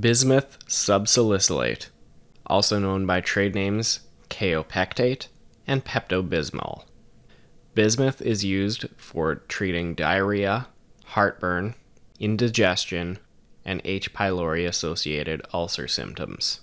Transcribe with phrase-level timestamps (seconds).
[0.00, 1.88] Bismuth subsalicylate,
[2.46, 5.26] also known by trade names kaopectate
[5.66, 6.84] and pepto-bismol.
[7.74, 10.68] Bismuth is used for treating diarrhea,
[11.04, 11.74] heartburn,
[12.18, 13.18] indigestion,
[13.66, 14.14] and H.
[14.14, 16.62] pylori associated ulcer symptoms.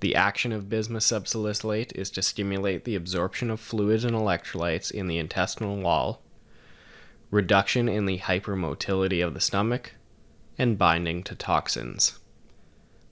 [0.00, 5.06] The action of bismuth subsalicylate is to stimulate the absorption of fluids and electrolytes in
[5.06, 6.20] the intestinal wall,
[7.30, 9.94] reduction in the hypermotility of the stomach,
[10.58, 12.18] and binding to toxins.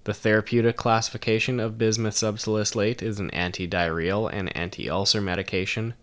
[0.05, 5.95] The therapeutic classification of bismuth subsalicylate is an antidiarrheal and anti-ulcer medication,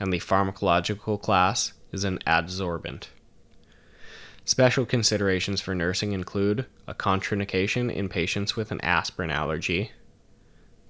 [0.00, 3.06] and the pharmacological class is an adsorbent.
[4.44, 9.92] Special considerations for nursing include a contraindication in patients with an aspirin allergy,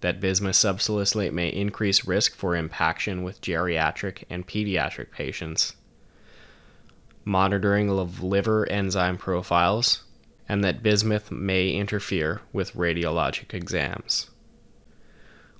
[0.00, 5.76] that bismuth subsalicylate may increase risk for impaction with geriatric and pediatric patients,
[7.24, 10.04] monitoring of liver enzyme profiles,
[10.48, 14.30] and that bismuth may interfere with radiologic exams.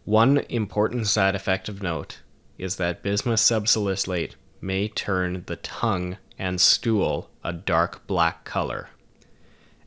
[0.05, 2.21] One important side effect of note
[2.59, 8.89] is that bismuth subsalicylate may turn the tongue and stool a dark black color,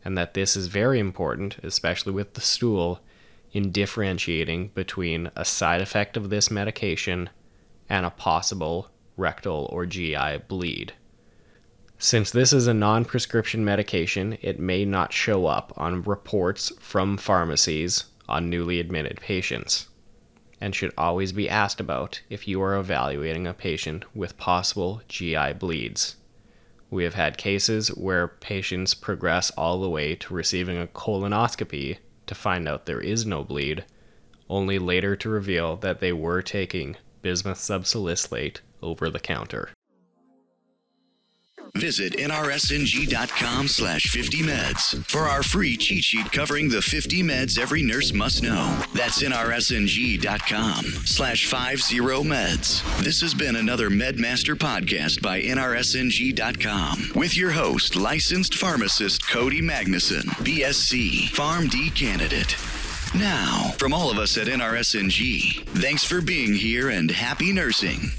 [0.04, 3.00] and that this is very important, especially with the stool,
[3.52, 7.30] in differentiating between a side effect of this medication
[7.90, 10.94] and a possible rectal or GI bleed.
[12.08, 17.18] Since this is a non prescription medication, it may not show up on reports from
[17.18, 19.90] pharmacies on newly admitted patients,
[20.62, 25.52] and should always be asked about if you are evaluating a patient with possible GI
[25.60, 26.16] bleeds.
[26.90, 31.98] We have had cases where patients progress all the way to receiving a colonoscopy
[32.28, 33.84] to find out there is no bleed,
[34.50, 39.72] only later to reveal that they were taking bismuth subsalicylate over the counter.
[41.78, 48.14] Visit nrsng.com slash 50meds for our free cheat sheet covering the 50 meds every nurse
[48.14, 48.84] must know.
[48.94, 53.04] That's nrsng.com slash 50meds.
[53.04, 60.24] This has been another MedMaster podcast by nrsng.com with your host, licensed pharmacist Cody Magnuson,
[60.44, 62.56] BSc, PharmD candidate.
[63.16, 68.12] Now, from all of us at NRSNG, thanks for being here and happy nursing.